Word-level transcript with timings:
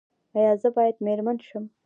ایا 0.37 0.51
زه 0.61 0.69
باید 0.75 0.97
میرمن 1.05 1.37
شم؟ 1.47 1.63